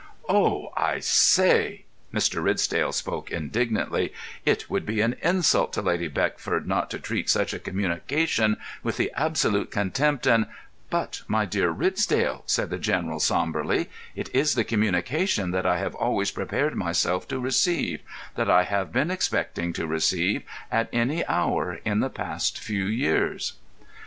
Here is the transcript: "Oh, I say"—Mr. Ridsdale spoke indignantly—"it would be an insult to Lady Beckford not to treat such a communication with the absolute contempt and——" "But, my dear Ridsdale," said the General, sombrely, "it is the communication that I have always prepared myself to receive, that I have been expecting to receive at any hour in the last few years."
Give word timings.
"Oh, 0.27 0.73
I 0.75 0.97
say"—Mr. 0.99 2.43
Ridsdale 2.43 2.91
spoke 2.91 3.29
indignantly—"it 3.29 4.67
would 4.67 4.83
be 4.83 4.99
an 4.99 5.15
insult 5.21 5.73
to 5.73 5.81
Lady 5.83 6.07
Beckford 6.07 6.67
not 6.67 6.89
to 6.89 6.97
treat 6.99 7.29
such 7.29 7.53
a 7.53 7.59
communication 7.59 8.57
with 8.81 8.97
the 8.97 9.11
absolute 9.15 9.69
contempt 9.69 10.25
and——" 10.25 10.47
"But, 10.89 11.21
my 11.27 11.45
dear 11.45 11.69
Ridsdale," 11.69 12.41
said 12.47 12.71
the 12.71 12.79
General, 12.79 13.19
sombrely, 13.19 13.91
"it 14.15 14.33
is 14.33 14.55
the 14.55 14.63
communication 14.63 15.51
that 15.51 15.67
I 15.67 15.77
have 15.77 15.93
always 15.93 16.31
prepared 16.31 16.75
myself 16.75 17.27
to 17.27 17.39
receive, 17.39 18.01
that 18.33 18.49
I 18.49 18.63
have 18.63 18.91
been 18.91 19.11
expecting 19.11 19.71
to 19.73 19.85
receive 19.85 20.41
at 20.71 20.89
any 20.91 21.23
hour 21.27 21.77
in 21.85 21.99
the 21.99 22.09
last 22.17 22.57
few 22.57 22.85
years." 22.85 23.53